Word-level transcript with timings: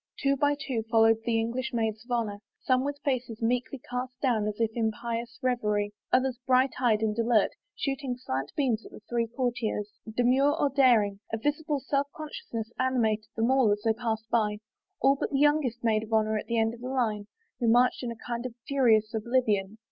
Two 0.19 0.35
by 0.35 0.55
two 0.59 0.81
followed 0.89 1.17
the 1.25 1.39
English 1.39 1.73
maids 1.73 2.03
of 2.03 2.09
honor, 2.09 2.39
some 2.63 2.83
with 2.83 2.97
faces 3.05 3.39
meekly 3.39 3.79
cast 3.91 4.19
down 4.19 4.47
as 4.47 4.59
if 4.59 4.71
in 4.73 4.89
pious 4.91 5.37
revery, 5.43 5.91
others 6.11 6.37
2 6.37 6.41
THE 6.41 6.45
QUEEN'S 6.47 6.47
REFUSAL 6.71 6.79
bright 6.79 6.91
eyed 6.93 7.01
and 7.03 7.19
alert, 7.19 7.51
shooting 7.77 8.17
slant 8.17 8.51
beams 8.57 8.83
at 8.83 8.93
the 8.93 9.01
three 9.07 9.27
courtiers. 9.27 9.91
Demure 10.11 10.59
or 10.59 10.69
daring, 10.71 11.19
a 11.31 11.37
visible 11.37 11.79
self 11.79 12.07
consciousness 12.17 12.71
animated 12.79 13.27
them 13.35 13.51
all 13.51 13.69
as 13.71 13.83
they 13.85 13.93
passed 13.93 14.27
by, 14.31 14.57
all 15.01 15.15
but 15.19 15.29
the 15.29 15.37
youngest 15.39 15.83
maid 15.83 16.01
of 16.01 16.11
honor 16.13 16.35
at 16.35 16.47
the 16.47 16.57
end 16.57 16.73
of 16.73 16.81
the 16.81 16.89
line, 16.89 17.27
who 17.59 17.67
marched 17.67 18.01
in 18.01 18.09
a 18.11 18.15
kind 18.27 18.47
of 18.47 18.55
furious 18.67 19.13
oblivion. 19.13 19.77